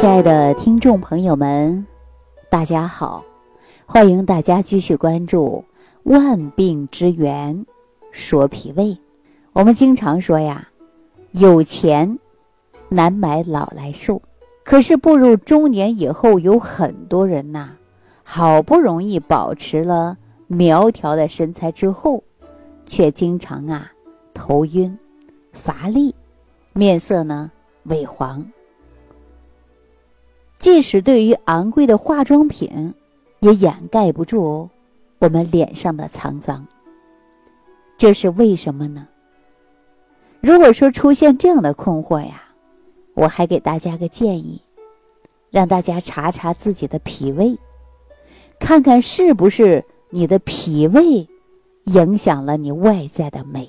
[0.00, 1.84] 亲爱的听众朋友们，
[2.48, 3.24] 大家好！
[3.84, 5.64] 欢迎大家继续关注
[6.08, 7.66] 《万病之源
[8.12, 8.84] 说脾胃》。
[9.52, 10.68] 我们经常说呀，
[11.32, 12.16] 有钱
[12.88, 14.22] 难买老来瘦。
[14.62, 17.70] 可是步入中年以后，有很多人呐，
[18.22, 22.22] 好不容易保持了苗条的身材之后，
[22.86, 23.90] 却经常啊
[24.32, 24.96] 头晕、
[25.52, 26.14] 乏力，
[26.72, 27.50] 面色呢
[27.88, 28.46] 萎黄。
[30.58, 32.92] 即使对于昂贵的化妆品，
[33.40, 34.68] 也掩盖不住
[35.20, 36.66] 我们脸上的沧桑。
[37.96, 39.06] 这是为什么呢？
[40.40, 42.42] 如果说出现这样的困惑呀，
[43.14, 44.60] 我还给大家个建议，
[45.50, 47.56] 让大家查查自己的脾胃，
[48.58, 51.26] 看看是不是你的脾胃
[51.84, 53.68] 影响了你外在的美。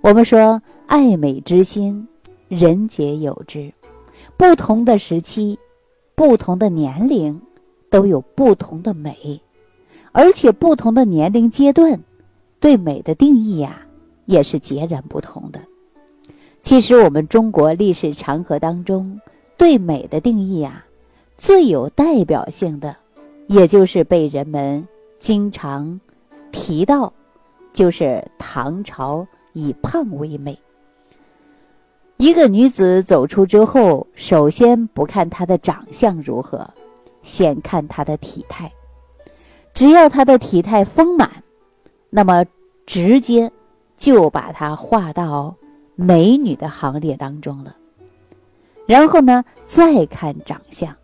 [0.00, 2.06] 我们说，爱美之心，
[2.48, 3.72] 人皆有之，
[4.36, 5.58] 不同的时期。
[6.14, 7.40] 不同的年龄
[7.90, 9.40] 都有不同的美，
[10.12, 12.00] 而且不同的年龄阶段
[12.60, 13.86] 对美的定义呀
[14.26, 15.60] 也是截然不同的。
[16.62, 19.20] 其实我们中国历史长河当中
[19.58, 20.84] 对美的定义呀，
[21.36, 22.96] 最有代表性的，
[23.48, 24.86] 也就是被人们
[25.18, 26.00] 经常
[26.52, 27.12] 提到，
[27.72, 30.58] 就是唐朝以胖为美。
[32.24, 36.66] 一个女子走出之后，首先不看她的长相如何，
[37.20, 38.72] 先看她的体态。
[39.74, 41.30] 只要她的体态丰满，
[42.08, 42.42] 那么
[42.86, 43.52] 直接
[43.98, 45.54] 就把她划到
[45.96, 47.76] 美女的行列当中了。
[48.86, 50.96] 然后呢，再看长相。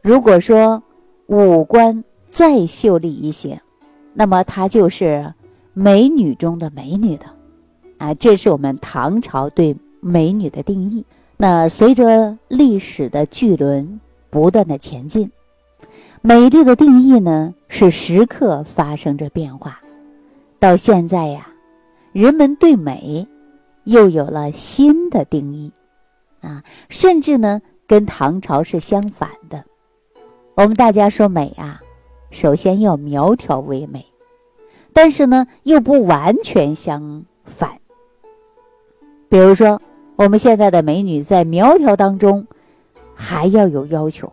[0.00, 0.82] 如果说
[1.26, 3.62] 五官再秀丽一些，
[4.14, 5.32] 那么她就是
[5.74, 7.26] 美女中的美女的。
[7.98, 11.04] 啊，这是我们唐朝对美女的定义。
[11.36, 14.00] 那随着历史的巨轮
[14.30, 15.30] 不断的前进，
[16.20, 19.80] 美丽的定义呢是时刻发生着变化。
[20.58, 21.48] 到现在呀，
[22.12, 23.26] 人们对美
[23.84, 25.72] 又有了新的定义，
[26.40, 29.64] 啊，甚至呢跟唐朝是相反的。
[30.54, 31.80] 我们大家说美啊，
[32.30, 34.04] 首先要苗条为美，
[34.92, 37.70] 但是呢又不完全相反。
[39.28, 39.80] 比如说，
[40.22, 42.46] 我们现在的美女在苗条当中，
[43.12, 44.32] 还要有要求，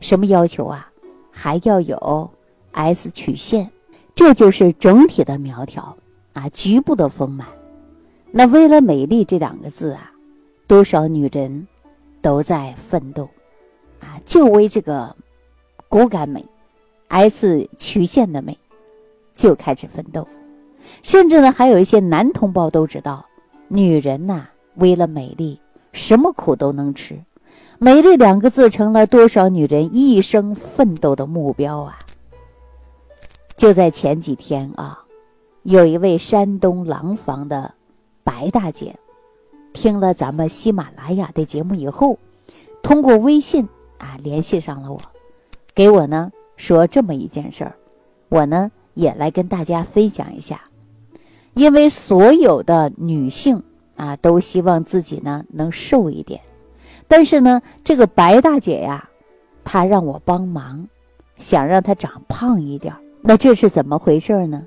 [0.00, 0.90] 什么要求啊？
[1.30, 2.30] 还要有
[2.72, 3.70] S 曲线，
[4.14, 5.94] 这就是整体的苗条
[6.32, 7.46] 啊，局部的丰满。
[8.30, 10.10] 那为了美丽这两个字啊，
[10.66, 11.68] 多少女人
[12.22, 13.28] 都在奋斗
[14.00, 15.14] 啊，就为这个
[15.86, 16.42] 骨感美、
[17.08, 18.56] S 曲线的美
[19.34, 20.26] 就开始奋斗，
[21.02, 23.26] 甚至呢，还有一些男同胞都知道。
[23.68, 24.46] 女人呐，
[24.76, 25.60] 为了美丽，
[25.92, 27.18] 什么苦都能吃。
[27.78, 31.98] 美丽两个字成了多少女人一生奋斗的目标啊！
[33.56, 35.04] 就在前几天啊，
[35.62, 37.74] 有一位山东廊坊的
[38.22, 38.94] 白大姐，
[39.72, 42.18] 听了咱们喜马拉雅的节目以后，
[42.82, 43.68] 通过微信
[43.98, 45.00] 啊联系上了我，
[45.74, 47.76] 给我呢说这么一件事儿，
[48.28, 50.60] 我呢也来跟大家分享一下。
[51.54, 53.62] 因为所有的女性
[53.96, 56.40] 啊，都希望自己呢能瘦一点，
[57.06, 59.08] 但是呢，这个白大姐呀，
[59.64, 60.88] 她让我帮忙，
[61.38, 62.94] 想让她长胖一点。
[63.20, 64.66] 那这是怎么回事呢？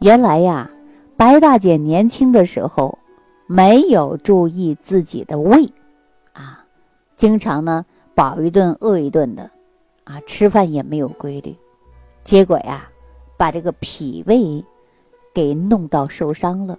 [0.00, 0.70] 原来呀，
[1.16, 2.98] 白大姐年轻的时候
[3.46, 5.64] 没有注意自己的胃，
[6.32, 6.64] 啊，
[7.16, 7.84] 经常呢
[8.14, 9.50] 饱一顿饿一顿的，
[10.04, 11.54] 啊，吃饭也没有规律，
[12.24, 12.88] 结果呀，
[13.36, 14.64] 把这个脾胃。
[15.34, 16.78] 给弄到受伤了，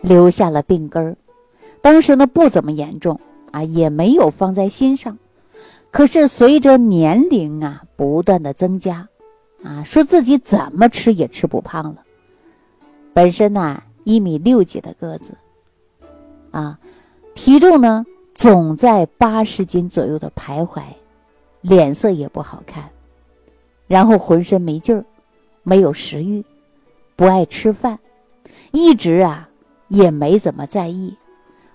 [0.00, 1.16] 留下了病根儿。
[1.80, 3.20] 当时呢不怎么严重
[3.50, 5.18] 啊，也没有放在心上。
[5.90, 9.08] 可是随着年龄啊不断的增加，
[9.62, 12.02] 啊，说自己怎么吃也吃不胖了。
[13.12, 15.34] 本身呢一米六几的个子，
[16.50, 16.78] 啊，
[17.34, 20.82] 体重呢总在八十斤左右的徘徊，
[21.60, 22.90] 脸色也不好看，
[23.86, 25.04] 然后浑身没劲儿，
[25.62, 26.44] 没有食欲。
[27.16, 27.98] 不爱吃饭，
[28.70, 29.47] 一直啊
[29.88, 31.16] 也没怎么在意。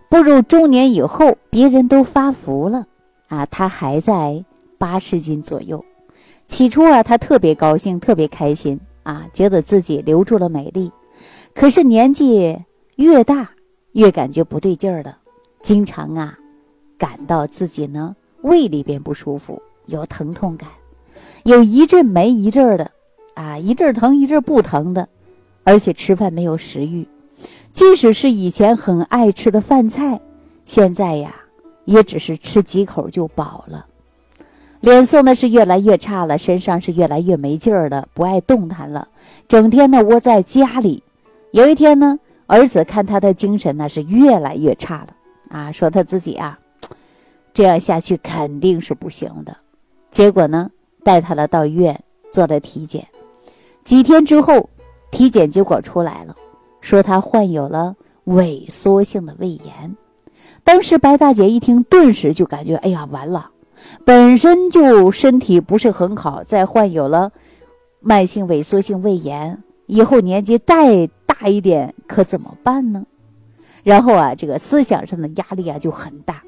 [0.09, 2.85] 步入中年以后，别人都发福了
[3.27, 4.43] 啊，他还在
[4.77, 5.83] 八十斤左右。
[6.47, 10.91] 起初啊，他特别高兴，特别开心啊，觉得自己留住了美丽。
[11.55, 12.57] 可是年纪
[12.95, 13.49] 越大，
[13.93, 15.17] 越感觉不对劲儿了，
[15.61, 16.37] 经常啊
[16.97, 20.69] 感到自己呢胃里边不舒服，有疼痛感，
[21.43, 22.91] 有一阵没一阵的
[23.33, 25.09] 啊，一阵疼一阵不疼的。
[25.65, 27.07] 而且吃饭没有食欲，
[27.73, 30.21] 即使是以前很爱吃的饭菜，
[30.63, 31.35] 现在呀
[31.85, 33.87] 也只是吃几口就饱了。
[34.79, 39.07] 脸色呢是越来越差了，身上是越来越没劲儿了，不爱动弹了，
[39.47, 41.01] 整天呢窝在家里。
[41.51, 45.07] 有一天呢，儿子看他的精神呢是越来越差了，
[45.49, 46.59] 啊，说他自己啊，
[47.53, 49.57] 这样下去肯定是不行的。
[50.11, 50.69] 结果呢，
[51.03, 51.99] 带他了到医院
[52.31, 53.07] 做了体检，
[53.83, 54.69] 几天之后，
[55.09, 56.35] 体检结果出来了，
[56.83, 57.95] 说他患有了
[58.25, 59.95] 萎缩性的胃炎。
[60.65, 63.51] 当时白大姐一听，顿时就感觉，哎呀，完了。
[64.03, 67.31] 本身就身体不是很好，再患有了
[68.01, 73.05] 慢性萎缩性胃炎，以后年纪再大一点可怎么办呢？
[73.83, 76.43] 然后啊，这个思想上的压力啊就很大，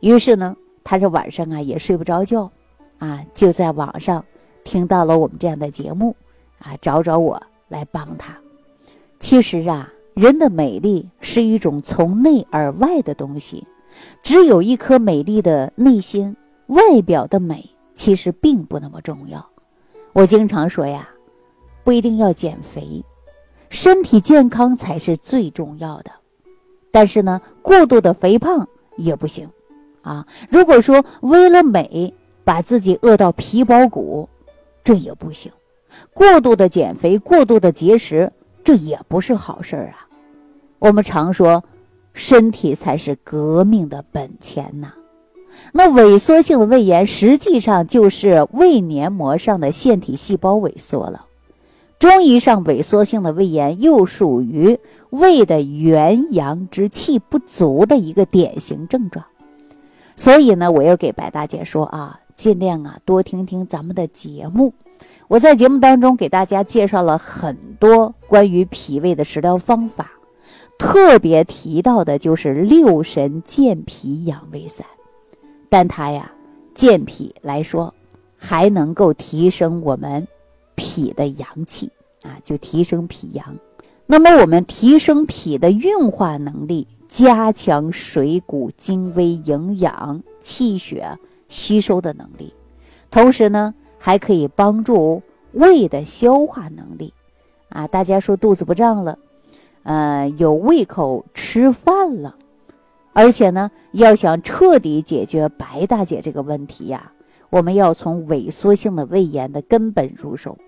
[0.00, 2.50] 于是呢，他这晚上啊也睡不着觉，
[2.98, 4.24] 啊，就在网上
[4.64, 6.16] 听到了我们这样的节目，
[6.58, 8.41] 啊，找找我来帮他。
[9.22, 13.64] 其实啊，人的美丽是一种从内而外的东西，
[14.20, 16.36] 只有一颗美丽的内心。
[16.66, 19.48] 外表的美其实并不那么重要，
[20.12, 21.08] 我经常说呀，
[21.84, 23.04] 不一定要减肥，
[23.70, 26.10] 身体健康才是最重要的。
[26.90, 28.66] 但是呢，过度的肥胖
[28.96, 29.48] 也不行，
[30.02, 34.28] 啊，如果说为了美把自己饿到皮包骨，
[34.82, 35.52] 这也不行。
[36.12, 38.32] 过度的减肥、过度的节食，
[38.64, 40.06] 这也不是好事儿啊。
[40.78, 41.62] 我们常说，
[42.12, 44.92] 身体才是革命的本钱呐。
[45.72, 51.26] 那萎缩性的胃炎实际上就是胃黏膜上的腺体细胞萎缩了。
[51.98, 54.78] 中医上，萎缩性的胃炎又属于
[55.10, 59.24] 胃的元阳之气不足的一个典型症状。
[60.16, 64.72] 所以呢，我要给白大姐说啊，尽量啊多听听咱们的节目。
[65.32, 70.12] 我在节目当中给大家介绍了很多关于脾胃的食疗方法，
[70.78, 74.84] 特别提到的就是六神健脾养胃散。
[75.70, 76.30] 但它呀，
[76.74, 77.94] 健脾来说，
[78.36, 80.28] 还能够提升我们
[80.74, 81.90] 脾的阳气
[82.20, 83.56] 啊，就提升脾阳。
[84.04, 91.18] 那么我们提升脾的运化能力，加强水谷精微营养、气血
[91.48, 92.52] 吸收的能力，
[93.10, 95.22] 同时呢，还可以帮助
[95.52, 97.14] 胃的消化能力
[97.68, 97.86] 啊。
[97.86, 99.16] 大家说肚子不胀了，
[99.84, 102.34] 呃，有胃口吃饭了。
[103.12, 107.12] 而且呢，要想彻底解决白大姐这个问题呀，
[107.48, 110.58] 我们要从萎缩性的胃炎的根本入手。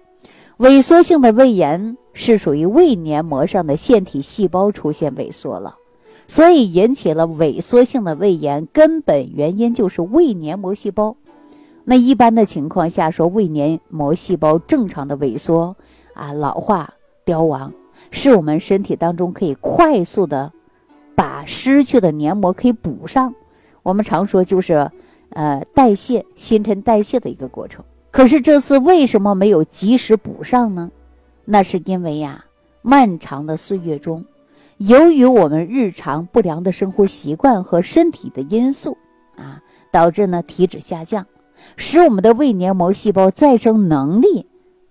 [0.59, 5.75] 萎缩性的胃炎是属于胃黏膜上的腺体细胞出现萎缩了，
[6.29, 11.17] 所以引起了萎缩性的胃炎，根本原因就是胃黏膜细胞。
[11.85, 15.77] 那一般的情况下说，胃黏膜细胞正常的萎缩
[16.15, 16.95] 啊、老化、
[17.25, 17.73] 凋亡，
[18.11, 20.53] 是我们身体当中可以快速的。
[21.17, 23.33] 把失去的黏膜可以补上，
[23.85, 24.91] 我们常说就是，
[25.29, 27.85] 呃，代谢新陈代谢的一个过程。
[28.11, 30.91] 可是这次为什么没有及时补上呢？
[31.45, 32.45] 那是因为呀，
[32.83, 34.25] 漫长的岁月中，
[34.79, 38.99] 由于我们日常不良的生活习惯和身体的因素
[39.37, 41.25] 啊，导致呢体脂下降，
[41.77, 44.47] 使我们的胃黏膜细胞再生能力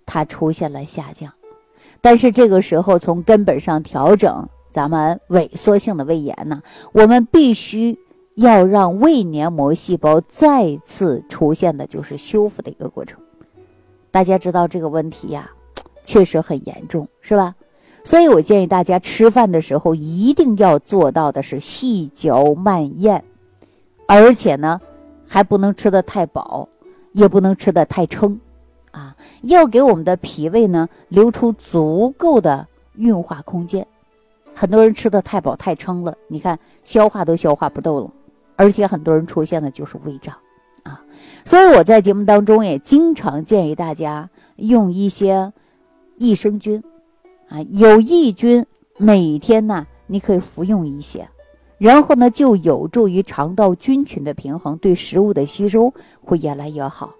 [0.05, 1.33] 它出现了下降。
[2.01, 4.47] 但是这个时候从根本上调整。
[4.71, 7.99] 咱们萎缩性的胃炎呢，我们必须
[8.33, 13.19] 要让胃黏膜细胞再次出现的就是修复的一个过程。
[14.09, 15.51] 大家知道这个问题呀，
[16.03, 17.53] 确实很严重，是吧？
[18.03, 23.23] 所以我建议大家吃饭的时候一定要做到的是细嚼慢咽，
[24.07, 24.81] 而且呢，
[25.33, 26.69] 还不能吃的太饱，
[27.11, 28.39] 也不能吃的太撑，
[28.91, 33.87] 啊，要给我们的脾胃呢留出足够的运化空间。
[34.53, 38.11] 很多人吃的太饱太撑了，你看消化都消化不动了，
[38.55, 40.35] 而且很多人出现的就是胃胀，
[40.83, 41.01] 啊，
[41.43, 45.51] 所以我在节目当中也经常建议大家用一些
[46.17, 46.83] 益生菌，
[47.49, 48.63] 啊，有益菌
[48.99, 51.27] 每天呢你可以服用一些，
[51.77, 57.13] 然后呢就有助于肠道菌群的平衡，对食物的吸收会越来越好，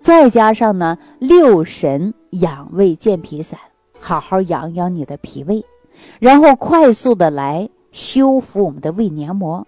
[0.00, 3.58] 再加上呢六神养胃健脾散，
[4.00, 5.64] 好好养养你的脾胃。
[6.18, 9.66] 然后快速的来修复我们的胃黏膜，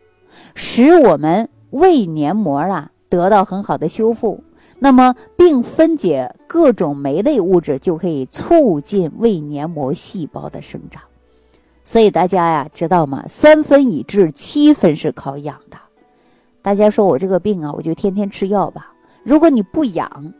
[0.54, 4.42] 使我们胃黏膜啊得到很好的修复，
[4.80, 11.02] 那么并分解各种酶类物质，就可以促进胃黏膜细胞的生长。
[11.84, 13.24] 所以大家呀，知道吗？
[13.28, 15.76] 三分已治，七分是靠养的。
[16.62, 18.92] 大家说我这个病啊，我就天天吃药吧。
[19.22, 20.32] 如果你不养，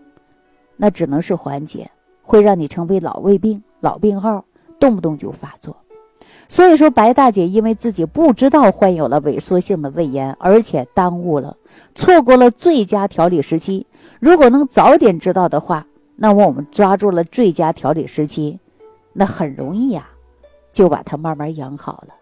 [0.76, 1.90] 那只能是缓解，
[2.22, 4.44] 会让你成为老胃病、老病号，
[4.80, 5.76] 动不动就发作。
[6.48, 11.56] 所以说，白大姐因为自己不知道患有了萎缩性的胃炎，而且耽误了，
[11.94, 13.86] 错过了最佳调理时期。
[14.18, 15.86] 如果能早点知道的话，
[16.16, 18.58] 那么我们抓住了最佳调理时期，
[19.12, 20.08] 那很容易呀，
[20.75, 22.14] 就把它慢慢养好了。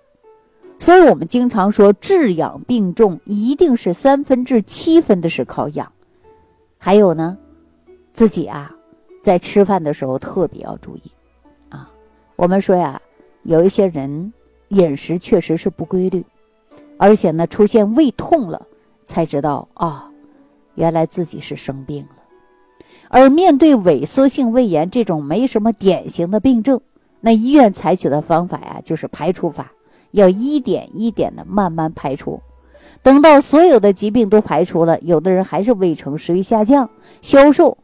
[0.78, 5.90] 所以我们经常说，治养病重一定是三分治七分的是靠养。
[6.78, 7.38] 还有呢，
[8.12, 8.72] 自己啊，
[9.22, 11.02] 在吃饭的时候特别要注意
[11.68, 11.90] 啊。
[12.36, 13.00] 我们说呀，
[13.44, 14.32] 有一些人
[14.68, 16.24] 饮食确实是不规律，
[16.98, 18.66] 而且呢，出现胃痛了，
[19.04, 20.10] 才知道啊，
[20.74, 22.16] 原来自己是生病了。
[23.08, 26.80] 而面对萎缩性胃炎这种没什么典型的病症，
[27.22, 29.72] 那医院采取的方法呀，就是排除法。
[30.10, 32.38] 要一点一点的慢慢排除，
[33.02, 36.90] 等到所有的疾病都排除了，有的人还是胃疼、食欲下降、
[37.22, 37.78] 消瘦，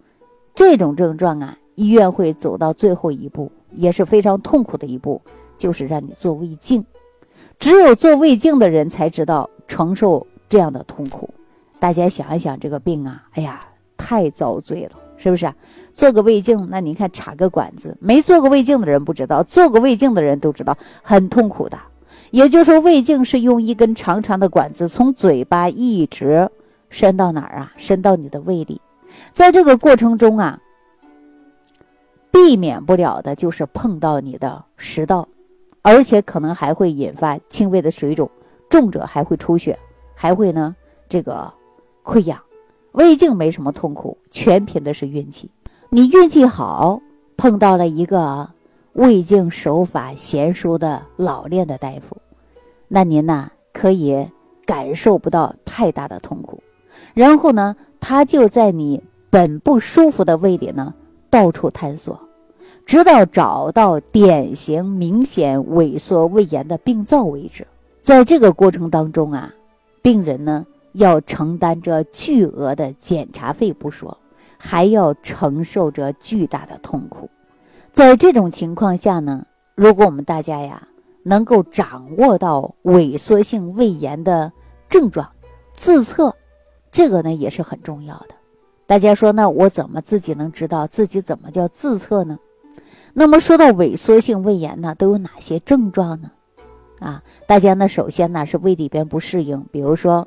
[0.55, 5.23] 这种症状啊，医院会走到最后一步，也是非常痛苦的一步，
[5.57, 6.85] 就是让你做胃镜。
[7.59, 11.31] 只有做胃镜的人才知道承受这样的痛苦。
[11.81, 13.59] 大家想一想，这个病啊，哎呀，
[13.97, 15.55] 太遭罪了，是不是啊？
[15.93, 21.77] 做个胃镜，那你看插个管子，没做过胃镜的人不知道，做过胃镜的人都知道，很痛苦的。
[22.31, 26.49] 也就是说，胃镜是用一根长长的管子从嘴巴一直
[26.89, 27.73] 伸到哪儿啊？
[27.77, 28.81] 伸到你的胃里，
[29.33, 30.61] 在这个过程中啊，
[32.31, 35.27] 避免不了的就是碰到你的食道，
[35.83, 38.31] 而且可能还会引发轻微的水肿，
[38.69, 39.79] 重者还会出血，
[40.15, 40.77] 还会呢
[41.09, 41.53] 这个
[42.05, 42.39] 溃疡。
[42.93, 45.51] 胃镜没什么痛苦，全凭的是运气。
[45.91, 47.01] 你运气好，
[47.37, 48.51] 碰到了一个。
[48.95, 52.17] 胃镜手法娴熟的老练的大夫，
[52.89, 54.27] 那您呢可以
[54.67, 56.61] 感受不到太大的痛苦。
[57.15, 60.93] 然后呢，他就在你本不舒服的胃里呢
[61.31, 62.19] 到处探索，
[62.87, 67.65] 直到找到典型明显萎缩胃炎的病灶为止。
[68.03, 69.55] 在这个过程当中啊，
[70.03, 74.19] 病人呢要承担着巨额的检查费不说，
[74.59, 77.29] 还要承受着巨大的痛苦。
[77.93, 80.87] 在这种情况下呢，如果我们大家呀
[81.23, 84.53] 能够掌握到萎缩性胃炎的
[84.89, 85.29] 症状，
[85.75, 86.35] 自测，
[86.91, 88.35] 这个呢也是很重要的。
[88.87, 92.39] 大家说，那我怎么自己能知道自己怎么叫自测呢？
[93.13, 96.31] 那么说到萎缩性胃炎呢，都有哪些症状呢？
[97.01, 100.27] 啊，大家呢首先呢是胃里边不适应，比如说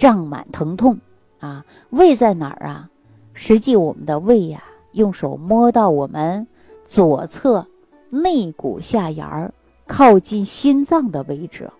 [0.00, 0.98] 胀满疼痛
[1.40, 2.88] 啊，胃在哪儿啊？
[3.34, 6.46] 实际我们的胃呀，用手摸到我们。
[6.86, 7.66] 左侧
[8.08, 9.52] 内骨下沿儿
[9.86, 11.70] 靠近心脏的位置，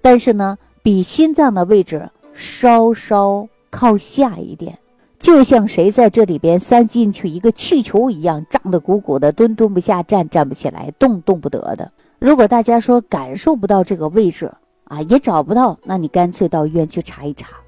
[0.00, 4.78] 但是呢，比心脏的位置稍稍靠下一点，
[5.18, 11.90] 就像谁在这里边塞进去一个气球一样，胀得鼓鼓的，蹲蹲不下，站站不起来，动动不得的。
[12.20, 14.52] 如果大家说感受不到这个位置
[14.90, 17.58] 啊，也找不到，那你干脆到医院去查一查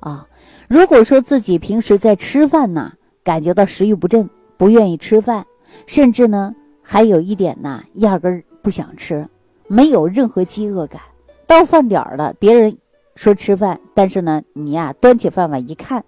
[0.00, 0.26] 啊。
[0.68, 5.44] 如果说自己平时在吃饭呢，感觉到食欲不振，不愿意吃饭。
[5.86, 9.28] 甚至呢，还有一点呢，压根不想吃，
[9.68, 11.02] 没有任何饥饿感。
[11.46, 12.78] 到饭点儿了，别人
[13.16, 16.02] 说吃饭，但是呢，你呀端起饭碗一看，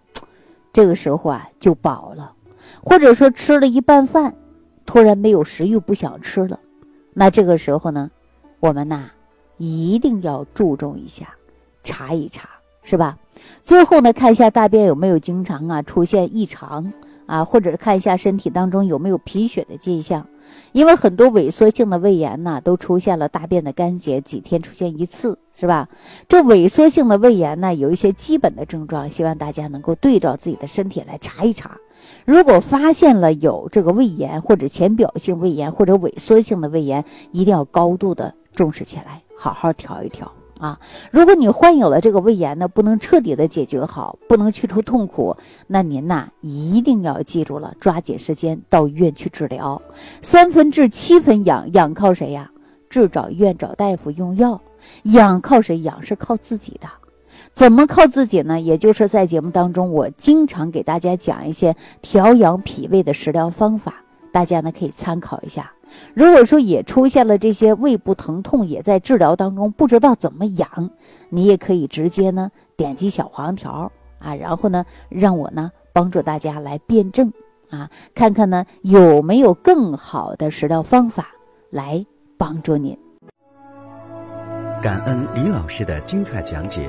[0.73, 2.33] 这个时候啊就饱了，
[2.83, 4.35] 或者说吃了一半饭，
[4.87, 6.59] 突然没有食欲，不想吃了。
[7.13, 8.11] 那这个时候呢，
[8.61, 9.11] 我们呐
[9.57, 11.35] 一定要注重一下，
[11.83, 12.49] 查一查，
[12.83, 13.19] 是吧？
[13.63, 16.93] 最后呢，看一下大便有没有经常啊出现异常。
[17.27, 20.27] 啊，或者看一下身体当中有没有贫血的迹象，
[20.73, 25.89] 因为很多萎缩性的胃炎呢，都出现了大便的干结，几天出现一次，是吧？
[26.29, 31.79] 这萎缩性的胃炎呢，有一些基本的症状，希望大家能够对照自己的身体来查一查。
[32.27, 40.31] 如果发现了有这个胃炎，或者浅表性胃炎，或者萎缩性的胃炎，一定要高度的重视起来，好好调一调。
[40.61, 40.79] 啊，
[41.11, 45.37] 如果你患有了这个胃炎呢，不能彻底的解决好，不能去除痛苦，
[45.67, 49.83] 那您呐一定要记住了，抓紧时间到医院去治疗。
[50.23, 52.51] 三分治七分养，养靠谁呀？
[52.89, 54.61] 治找医院找大夫用药，
[55.03, 55.81] 养靠谁？
[55.81, 56.87] 养是靠自己的。
[57.53, 58.61] 怎么靠自己呢？
[58.61, 65.73] 也就是在节目当中，我经常给大家讲一些调养脾胃的食疗方法，大家呢可以参考一下。
[66.15, 70.91] 如果说也出现了这些胃部疼痛，也在治疗当中，不知道怎么养，
[71.29, 77.33] 你也可以直接呢点击小黄条啊，然后呢让我呢帮助大家来辩证
[77.71, 81.29] 啊，看看呢有没有更好的食疗方法
[81.71, 82.05] 来
[82.37, 82.97] 帮助您。
[84.83, 86.89] 感恩李老师的精彩讲解。